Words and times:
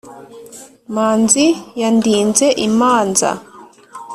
Manzi 0.93 1.45
yandinze 1.81 2.45
imanza, 2.67 3.29